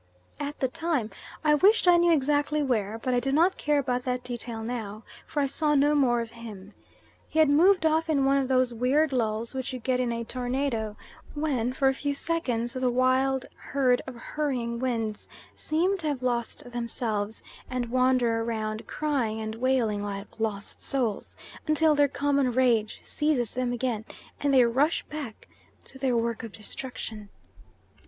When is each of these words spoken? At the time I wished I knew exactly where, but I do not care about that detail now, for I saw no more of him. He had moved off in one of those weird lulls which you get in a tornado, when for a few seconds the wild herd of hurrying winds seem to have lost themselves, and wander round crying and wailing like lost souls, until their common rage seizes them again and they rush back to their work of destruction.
At 0.39 0.59
the 0.59 0.67
time 0.67 1.11
I 1.43 1.53
wished 1.53 1.87
I 1.87 1.97
knew 1.97 2.11
exactly 2.11 2.63
where, 2.63 2.97
but 2.97 3.13
I 3.13 3.19
do 3.19 3.31
not 3.31 3.57
care 3.57 3.77
about 3.77 4.01
that 4.05 4.23
detail 4.23 4.63
now, 4.63 5.03
for 5.27 5.41
I 5.41 5.45
saw 5.45 5.75
no 5.75 5.93
more 5.93 6.21
of 6.21 6.31
him. 6.31 6.73
He 7.29 7.37
had 7.37 7.51
moved 7.51 7.85
off 7.85 8.09
in 8.09 8.25
one 8.25 8.37
of 8.37 8.47
those 8.47 8.73
weird 8.73 9.13
lulls 9.13 9.53
which 9.53 9.73
you 9.73 9.77
get 9.79 9.99
in 9.99 10.11
a 10.11 10.23
tornado, 10.23 10.97
when 11.35 11.71
for 11.71 11.87
a 11.87 11.93
few 11.93 12.15
seconds 12.15 12.73
the 12.73 12.89
wild 12.89 13.45
herd 13.55 14.01
of 14.07 14.15
hurrying 14.15 14.79
winds 14.79 15.29
seem 15.55 15.99
to 15.99 16.07
have 16.07 16.23
lost 16.23 16.71
themselves, 16.71 17.43
and 17.69 17.91
wander 17.91 18.43
round 18.43 18.87
crying 18.87 19.39
and 19.39 19.53
wailing 19.53 20.01
like 20.01 20.39
lost 20.39 20.81
souls, 20.81 21.35
until 21.67 21.93
their 21.93 22.07
common 22.07 22.51
rage 22.53 23.01
seizes 23.03 23.53
them 23.53 23.71
again 23.71 24.03
and 24.39 24.51
they 24.51 24.65
rush 24.65 25.03
back 25.09 25.47
to 25.83 25.99
their 25.99 26.17
work 26.17 26.41
of 26.41 26.51
destruction. 26.51 27.29